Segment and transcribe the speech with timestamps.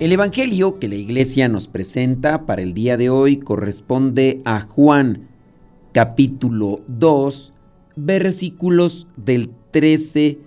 [0.00, 5.28] El Evangelio que la iglesia nos presenta para el día de hoy corresponde a Juan
[5.92, 7.52] capítulo 2
[7.96, 10.38] versículos del 13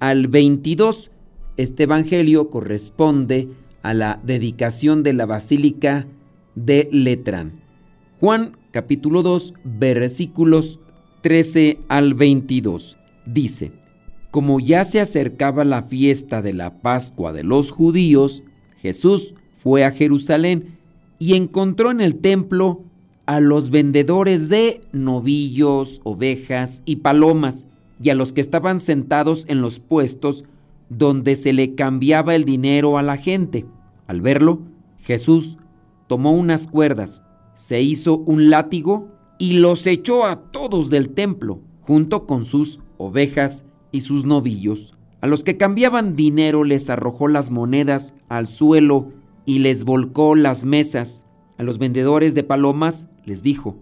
[0.00, 1.10] al 22.
[1.58, 3.50] Este Evangelio corresponde
[3.82, 6.06] a la dedicación de la Basílica
[6.54, 7.60] de Letrán.
[8.18, 10.80] Juan capítulo 2 versículos
[11.20, 13.72] 13 al 22 dice,
[14.30, 18.42] Como ya se acercaba la fiesta de la Pascua de los judíos,
[18.82, 20.76] Jesús fue a Jerusalén
[21.20, 22.82] y encontró en el templo
[23.26, 27.64] a los vendedores de novillos, ovejas y palomas,
[28.02, 30.42] y a los que estaban sentados en los puestos
[30.88, 33.64] donde se le cambiaba el dinero a la gente.
[34.08, 34.58] Al verlo,
[35.04, 35.58] Jesús
[36.08, 37.22] tomó unas cuerdas,
[37.54, 39.08] se hizo un látigo
[39.38, 44.94] y los echó a todos del templo, junto con sus ovejas y sus novillos.
[45.22, 49.12] A los que cambiaban dinero les arrojó las monedas al suelo
[49.46, 51.24] y les volcó las mesas.
[51.58, 53.76] A los vendedores de palomas les dijo,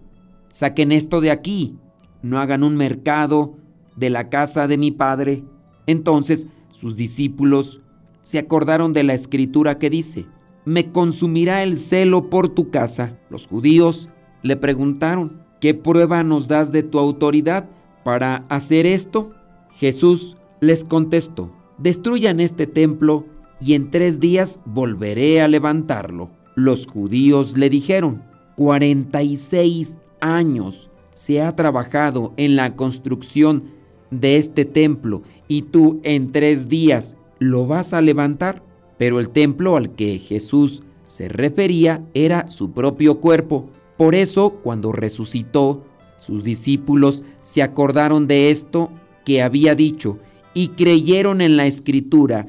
[0.49, 1.79] saquen esto de aquí,
[2.21, 3.55] no hagan un mercado
[3.95, 5.43] de la casa de mi padre.
[5.87, 7.81] Entonces sus discípulos
[8.21, 10.27] se acordaron de la escritura que dice,
[10.63, 13.17] me consumirá el celo por tu casa.
[13.31, 14.09] Los judíos
[14.43, 17.67] le preguntaron, ¿qué prueba nos das de tu autoridad
[18.03, 19.31] para hacer esto?
[19.71, 23.25] Jesús les contestó, destruyan este templo
[23.59, 26.29] y en tres días volveré a levantarlo.
[26.55, 28.23] Los judíos le dijeron,
[28.55, 33.71] 46 años se ha trabajado en la construcción
[34.11, 38.63] de este templo y tú en tres días lo vas a levantar.
[38.97, 43.67] Pero el templo al que Jesús se refería era su propio cuerpo.
[43.97, 45.83] Por eso, cuando resucitó,
[46.19, 48.91] sus discípulos se acordaron de esto
[49.25, 50.19] que había dicho
[50.53, 52.47] y creyeron en la escritura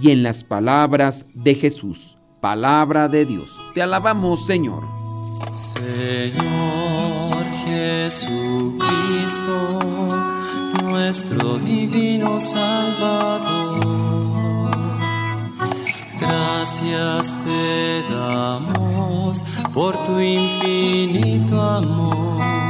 [0.00, 2.16] y en las palabras de Jesús.
[2.40, 3.56] Palabra de Dios.
[3.74, 4.84] Te alabamos, Señor.
[5.54, 7.32] Señor
[7.64, 8.78] Jesucristo,
[10.82, 13.80] nuestro divino Salvador.
[16.20, 19.44] Gracias te damos
[19.74, 22.69] por tu infinito amor.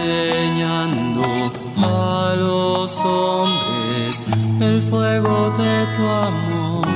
[0.00, 4.22] enseñando a los hombres
[4.60, 6.86] el fuego de tu amor.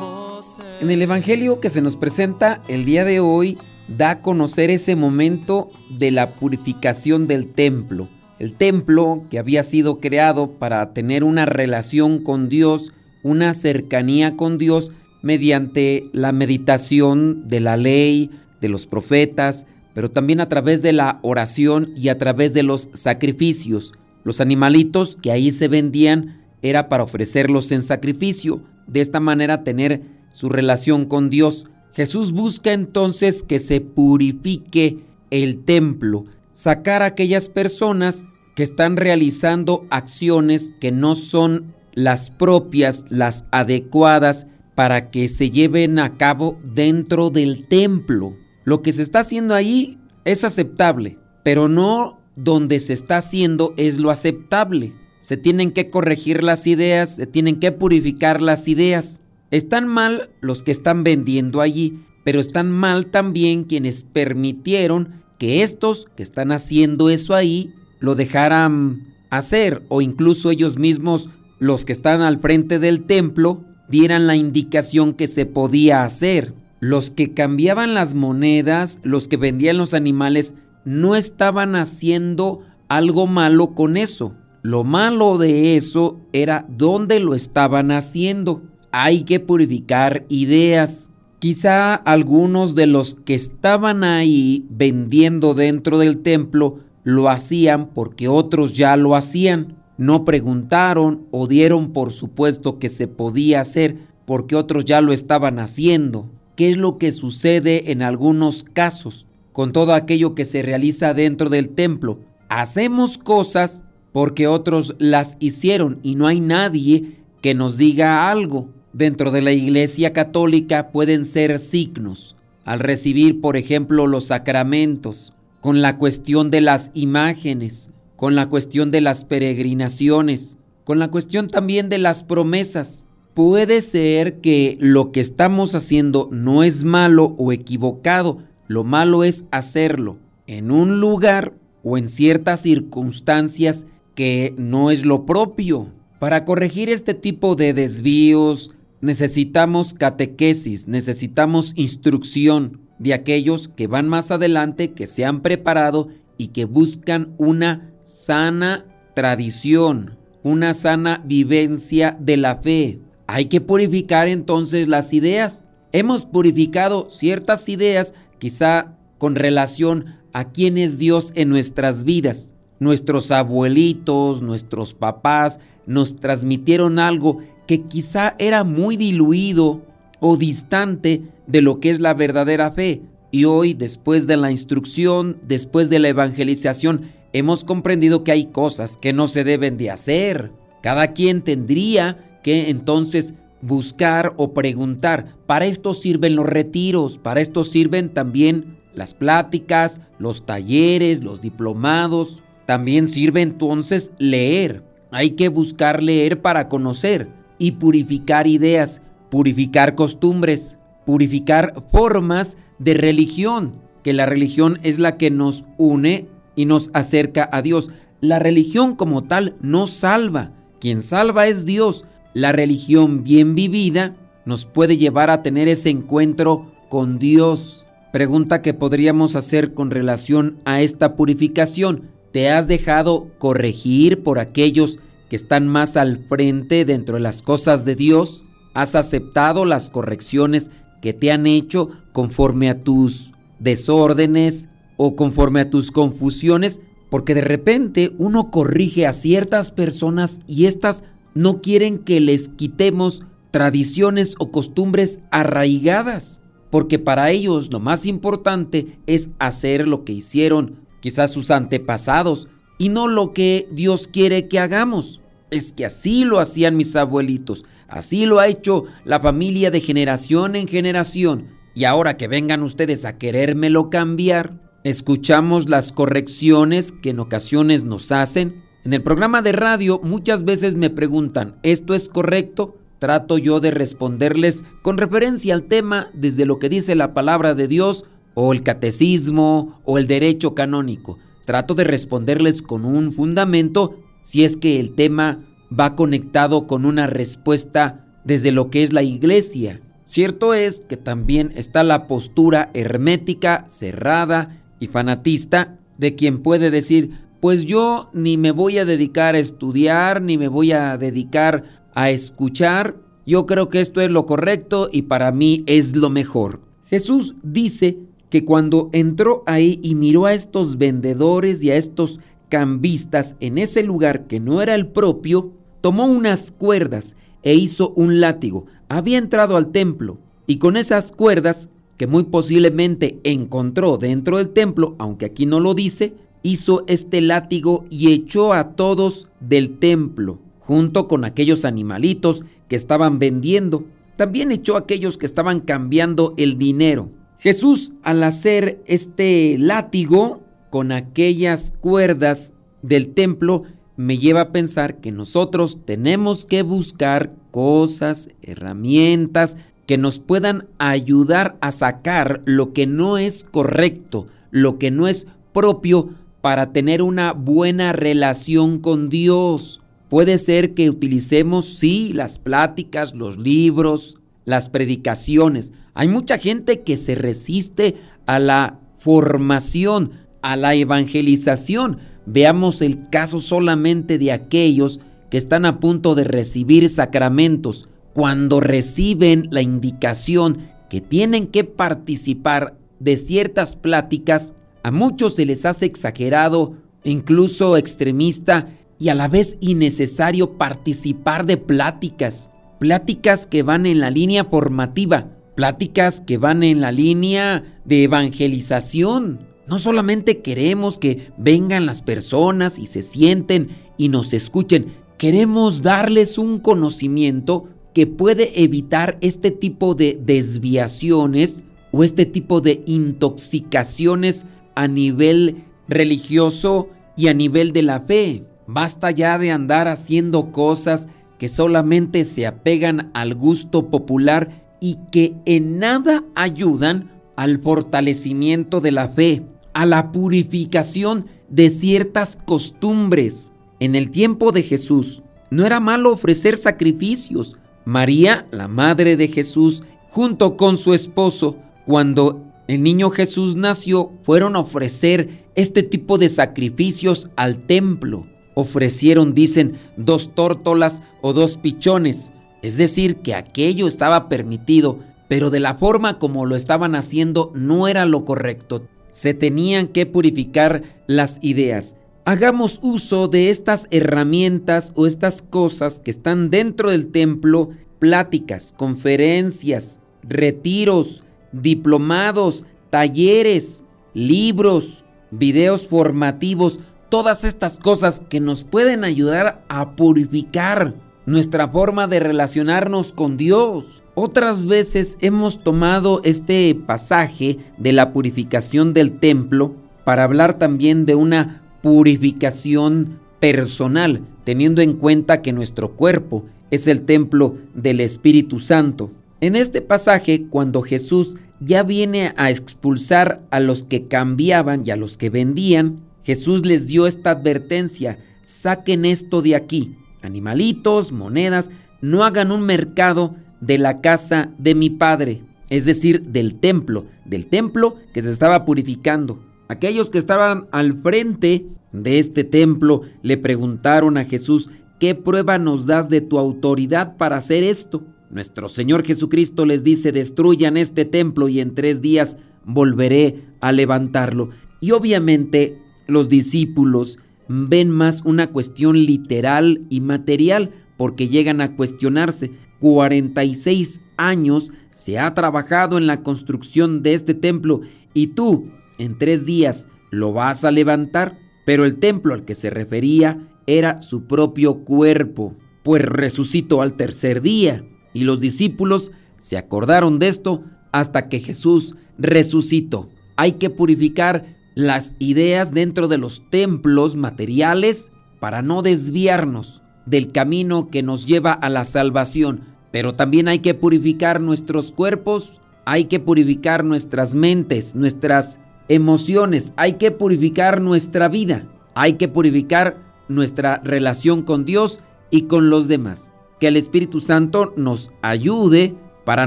[0.00, 0.40] Oh,
[0.80, 3.58] en el Evangelio que se nos presenta el día de hoy,
[3.88, 8.08] da a conocer ese momento de la purificación del templo.
[8.38, 12.92] El templo que había sido creado para tener una relación con Dios,
[13.22, 14.92] una cercanía con Dios
[15.22, 18.30] mediante la meditación de la ley,
[18.60, 22.90] de los profetas, pero también a través de la oración y a través de los
[22.92, 23.92] sacrificios.
[24.24, 30.02] Los animalitos que ahí se vendían era para ofrecerlos en sacrificio, de esta manera tener
[30.30, 31.66] su relación con Dios.
[31.92, 38.24] Jesús busca entonces que se purifique el templo, sacar a aquellas personas
[38.56, 45.98] que están realizando acciones que no son las propias, las adecuadas para que se lleven
[45.98, 48.34] a cabo dentro del templo.
[48.64, 53.98] Lo que se está haciendo ahí es aceptable, pero no donde se está haciendo es
[53.98, 54.94] lo aceptable.
[55.20, 59.20] Se tienen que corregir las ideas, se tienen que purificar las ideas.
[59.50, 66.06] Están mal los que están vendiendo allí, pero están mal también quienes permitieron que estos
[66.16, 71.28] que están haciendo eso ahí lo dejaran hacer o incluso ellos mismos,
[71.58, 77.10] los que están al frente del templo, dieran la indicación que se podía hacer los
[77.10, 80.54] que cambiaban las monedas, los que vendían los animales,
[80.84, 84.34] no estaban haciendo algo malo con eso.
[84.60, 88.64] Lo malo de eso era dónde lo estaban haciendo.
[88.92, 91.10] hay que purificar ideas.
[91.38, 98.74] Quizá algunos de los que estaban ahí vendiendo dentro del templo lo hacían porque otros
[98.74, 99.76] ya lo hacían.
[99.96, 103.96] No preguntaron o dieron por supuesto que se podía hacer
[104.26, 106.28] porque otros ya lo estaban haciendo.
[106.56, 111.50] ¿Qué es lo que sucede en algunos casos con todo aquello que se realiza dentro
[111.50, 112.20] del templo?
[112.48, 118.68] Hacemos cosas porque otros las hicieron y no hay nadie que nos diga algo.
[118.92, 122.36] Dentro de la Iglesia Católica pueden ser signos.
[122.64, 128.92] Al recibir, por ejemplo, los sacramentos, con la cuestión de las imágenes, con la cuestión
[128.92, 133.06] de las peregrinaciones, con la cuestión también de las promesas.
[133.34, 138.38] Puede ser que lo que estamos haciendo no es malo o equivocado,
[138.68, 141.52] lo malo es hacerlo en un lugar
[141.82, 145.88] o en ciertas circunstancias que no es lo propio.
[146.20, 148.70] Para corregir este tipo de desvíos
[149.00, 156.08] necesitamos catequesis, necesitamos instrucción de aquellos que van más adelante, que se han preparado
[156.38, 163.00] y que buscan una sana tradición, una sana vivencia de la fe.
[163.34, 165.64] Hay que purificar entonces las ideas.
[165.90, 172.54] Hemos purificado ciertas ideas quizá con relación a quién es Dios en nuestras vidas.
[172.78, 179.82] Nuestros abuelitos, nuestros papás nos transmitieron algo que quizá era muy diluido
[180.20, 183.02] o distante de lo que es la verdadera fe.
[183.32, 188.96] Y hoy, después de la instrucción, después de la evangelización, hemos comprendido que hay cosas
[188.96, 190.52] que no se deben de hacer.
[190.82, 195.34] Cada quien tendría que entonces buscar o preguntar.
[195.46, 202.42] Para esto sirven los retiros, para esto sirven también las pláticas, los talleres, los diplomados.
[202.66, 204.84] También sirve entonces leer.
[205.10, 209.00] Hay que buscar leer para conocer y purificar ideas,
[209.30, 210.76] purificar costumbres,
[211.06, 217.48] purificar formas de religión, que la religión es la que nos une y nos acerca
[217.50, 217.90] a Dios.
[218.20, 222.04] La religión como tal no salva, quien salva es Dios.
[222.34, 227.86] La religión bien vivida nos puede llevar a tener ese encuentro con Dios.
[228.12, 232.10] Pregunta que podríamos hacer con relación a esta purificación.
[232.32, 234.98] ¿Te has dejado corregir por aquellos
[235.30, 238.42] que están más al frente dentro de las cosas de Dios?
[238.74, 244.66] ¿Has aceptado las correcciones que te han hecho conforme a tus desórdenes
[244.96, 246.80] o conforme a tus confusiones?
[247.10, 251.04] Porque de repente uno corrige a ciertas personas y éstas
[251.34, 258.98] no quieren que les quitemos tradiciones o costumbres arraigadas, porque para ellos lo más importante
[259.06, 262.48] es hacer lo que hicieron quizás sus antepasados
[262.78, 265.20] y no lo que Dios quiere que hagamos.
[265.50, 270.56] Es que así lo hacían mis abuelitos, así lo ha hecho la familia de generación
[270.56, 271.48] en generación.
[271.74, 278.10] Y ahora que vengan ustedes a querérmelo cambiar, escuchamos las correcciones que en ocasiones nos
[278.10, 278.63] hacen.
[278.84, 282.76] En el programa de radio muchas veces me preguntan, ¿esto es correcto?
[282.98, 287.66] Trato yo de responderles con referencia al tema desde lo que dice la palabra de
[287.66, 288.04] Dios
[288.34, 291.18] o el catecismo o el derecho canónico.
[291.46, 295.38] Trato de responderles con un fundamento si es que el tema
[295.72, 299.80] va conectado con una respuesta desde lo que es la iglesia.
[300.04, 307.23] Cierto es que también está la postura hermética, cerrada y fanatista de quien puede decir,
[307.44, 312.08] pues yo ni me voy a dedicar a estudiar, ni me voy a dedicar a
[312.08, 312.96] escuchar,
[313.26, 316.62] yo creo que esto es lo correcto y para mí es lo mejor.
[316.86, 317.98] Jesús dice
[318.30, 323.82] que cuando entró ahí y miró a estos vendedores y a estos cambistas en ese
[323.82, 328.64] lugar que no era el propio, tomó unas cuerdas e hizo un látigo.
[328.88, 334.96] Había entrado al templo y con esas cuerdas, que muy posiblemente encontró dentro del templo,
[334.98, 341.08] aunque aquí no lo dice, hizo este látigo y echó a todos del templo, junto
[341.08, 343.84] con aquellos animalitos que estaban vendiendo.
[344.16, 347.08] También echó a aquellos que estaban cambiando el dinero.
[347.38, 353.64] Jesús, al hacer este látigo, con aquellas cuerdas del templo
[353.96, 361.56] me lleva a pensar que nosotros tenemos que buscar cosas, herramientas que nos puedan ayudar
[361.60, 366.10] a sacar lo que no es correcto, lo que no es propio
[366.44, 369.80] para tener una buena relación con Dios.
[370.10, 375.72] Puede ser que utilicemos, sí, las pláticas, los libros, las predicaciones.
[375.94, 377.94] Hay mucha gente que se resiste
[378.26, 380.10] a la formación,
[380.42, 382.00] a la evangelización.
[382.26, 387.88] Veamos el caso solamente de aquellos que están a punto de recibir sacramentos.
[388.12, 390.58] cuando reciben la indicación
[390.90, 394.52] que tienen que participar de ciertas pláticas,
[394.84, 396.74] a muchos se les hace exagerado,
[397.04, 402.50] incluso extremista y a la vez innecesario participar de pláticas.
[402.78, 409.40] Pláticas que van en la línea formativa, pláticas que van en la línea de evangelización.
[409.66, 416.36] No solamente queremos que vengan las personas y se sienten y nos escuchen, queremos darles
[416.36, 424.88] un conocimiento que puede evitar este tipo de desviaciones o este tipo de intoxicaciones a
[424.88, 428.44] nivel religioso y a nivel de la fe.
[428.66, 435.34] Basta ya de andar haciendo cosas que solamente se apegan al gusto popular y que
[435.44, 443.52] en nada ayudan al fortalecimiento de la fe, a la purificación de ciertas costumbres.
[443.80, 447.56] En el tiempo de Jesús no era malo ofrecer sacrificios.
[447.84, 454.56] María, la madre de Jesús, junto con su esposo, cuando el niño Jesús nació, fueron
[454.56, 458.26] a ofrecer este tipo de sacrificios al templo.
[458.54, 462.32] Ofrecieron, dicen, dos tórtolas o dos pichones.
[462.62, 467.88] Es decir, que aquello estaba permitido, pero de la forma como lo estaban haciendo no
[467.88, 468.86] era lo correcto.
[469.10, 471.96] Se tenían que purificar las ideas.
[472.24, 480.00] Hagamos uso de estas herramientas o estas cosas que están dentro del templo, pláticas, conferencias,
[480.22, 481.22] retiros,
[481.62, 490.94] diplomados, talleres, libros, videos formativos, todas estas cosas que nos pueden ayudar a purificar
[491.26, 494.02] nuestra forma de relacionarnos con Dios.
[494.14, 501.14] Otras veces hemos tomado este pasaje de la purificación del templo para hablar también de
[501.14, 509.10] una purificación personal, teniendo en cuenta que nuestro cuerpo es el templo del Espíritu Santo.
[509.40, 514.96] En este pasaje, cuando Jesús ya viene a expulsar a los que cambiaban y a
[514.96, 522.24] los que vendían, Jesús les dio esta advertencia, saquen esto de aquí, animalitos, monedas, no
[522.24, 527.96] hagan un mercado de la casa de mi Padre, es decir, del templo, del templo
[528.12, 529.42] que se estaba purificando.
[529.68, 535.86] Aquellos que estaban al frente de este templo le preguntaron a Jesús, ¿qué prueba nos
[535.86, 538.02] das de tu autoridad para hacer esto?
[538.34, 544.50] Nuestro Señor Jesucristo les dice, destruyan este templo y en tres días volveré a levantarlo.
[544.80, 552.50] Y obviamente los discípulos ven más una cuestión literal y material porque llegan a cuestionarse.
[552.80, 557.82] 46 años se ha trabajado en la construcción de este templo
[558.14, 558.66] y tú
[558.98, 561.38] en tres días lo vas a levantar.
[561.64, 567.40] Pero el templo al que se refería era su propio cuerpo, pues resucitó al tercer
[567.40, 567.84] día.
[568.14, 573.10] Y los discípulos se acordaron de esto hasta que Jesús resucitó.
[573.36, 580.88] Hay que purificar las ideas dentro de los templos materiales para no desviarnos del camino
[580.88, 582.62] que nos lleva a la salvación.
[582.90, 589.94] Pero también hay que purificar nuestros cuerpos, hay que purificar nuestras mentes, nuestras emociones, hay
[589.94, 596.30] que purificar nuestra vida, hay que purificar nuestra relación con Dios y con los demás.
[596.64, 598.94] Que el Espíritu Santo nos ayude
[599.26, 599.46] para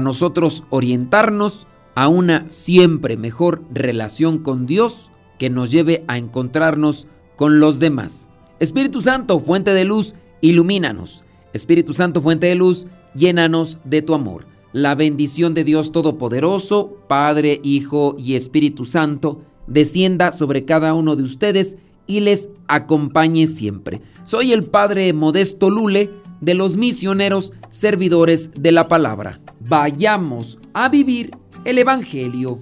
[0.00, 7.58] nosotros orientarnos a una siempre mejor relación con Dios que nos lleve a encontrarnos con
[7.58, 8.30] los demás.
[8.60, 11.24] Espíritu Santo, fuente de luz, ilumínanos.
[11.52, 14.46] Espíritu Santo, fuente de luz, llénanos de tu amor.
[14.72, 21.24] La bendición de Dios Todopoderoso, Padre, Hijo y Espíritu Santo, descienda sobre cada uno de
[21.24, 24.02] ustedes y les acompañe siempre.
[24.24, 29.40] Soy el Padre Modesto Lule de los misioneros servidores de la palabra.
[29.60, 31.30] Vayamos a vivir
[31.64, 32.60] el Evangelio.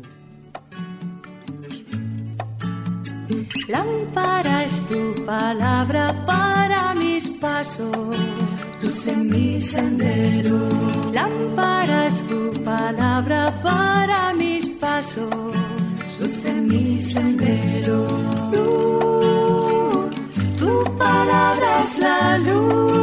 [3.69, 8.17] Lámpara es tu palabra para mis pasos,
[8.81, 10.69] luz en mi sendero.
[11.13, 15.29] Lámpara es tu palabra para mis pasos,
[16.21, 18.07] luz en mi sendero.
[18.53, 20.15] Luz,
[20.57, 22.96] tu palabra es la luz.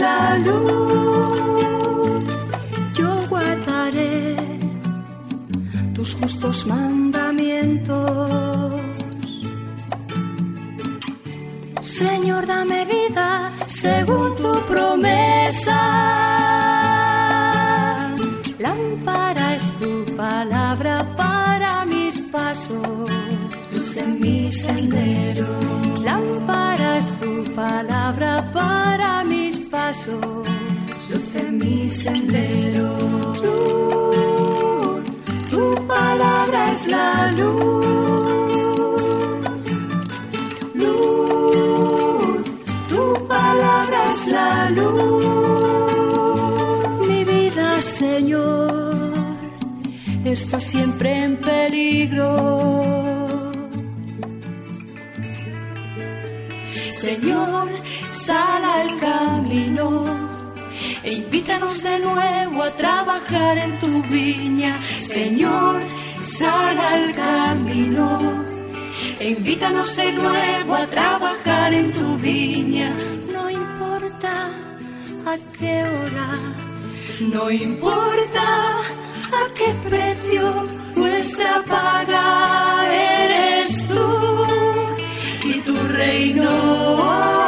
[0.00, 0.86] La luz.
[6.14, 8.80] justos mandamientos.
[11.80, 15.80] Señor, dame vida según tu promesa.
[18.58, 23.10] Lámpara es tu palabra para mis pasos,
[23.72, 25.46] luz en mi sendero.
[26.02, 29.35] Lámpara tu palabra para mis
[29.76, 30.46] pasos.
[31.08, 32.88] Luz en mi sendero.
[33.44, 35.04] Luz,
[35.52, 35.64] tu
[35.94, 37.86] palabra es la luz.
[40.82, 42.44] Luz,
[42.92, 43.02] tu
[43.34, 45.26] palabra es la luz.
[47.08, 49.12] Mi vida, Señor,
[50.24, 52.28] está siempre en peligro.
[57.04, 57.75] Señor,
[58.26, 59.86] sal al camino
[61.04, 64.72] e invítanos de nuevo a trabajar en tu viña.
[65.14, 65.76] Señor,
[66.24, 68.08] sal al camino
[69.20, 72.90] e invítanos de nuevo a trabajar en tu viña.
[73.34, 74.34] No importa
[75.32, 76.30] a qué hora,
[77.32, 78.46] no importa
[79.40, 80.44] a qué precio,
[80.96, 82.26] nuestra paga
[83.22, 84.08] eres tú
[85.44, 87.45] y tu reino,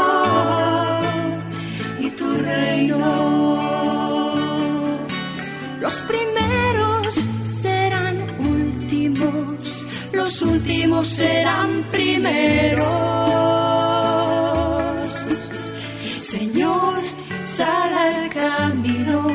[5.81, 12.87] Los primeros serán últimos, los últimos serán primeros.
[16.19, 17.03] Señor,
[17.45, 19.35] sal al camino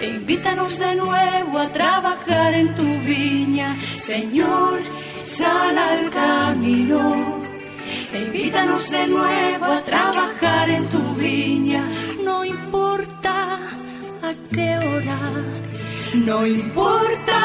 [0.00, 3.74] e invítanos de nuevo a trabajar en tu viña.
[3.96, 4.80] Señor,
[5.22, 7.40] sal al camino
[8.12, 11.82] e invítanos de nuevo a trabajar en tu viña.
[12.24, 13.34] No importa
[14.22, 15.18] a qué hora,
[16.14, 17.38] no importa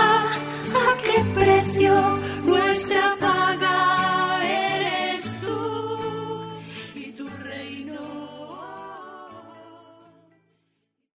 [0.86, 1.93] a qué precio,
[2.45, 3.15] nuestra